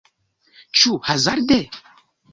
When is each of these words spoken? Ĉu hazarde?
Ĉu 0.81 0.97
hazarde? 1.09 1.63